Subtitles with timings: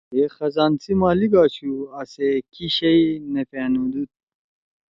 [0.13, 4.09] ہے خزان سی مالک آشُو آسے کی شیئی نہ پیِانُودُود۔